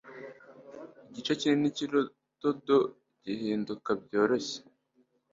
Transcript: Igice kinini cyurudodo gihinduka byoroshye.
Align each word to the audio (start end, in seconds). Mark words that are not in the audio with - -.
Igice 1.09 1.31
kinini 1.39 1.75
cyurudodo 1.75 2.77
gihinduka 3.23 3.89
byoroshye. 4.03 4.57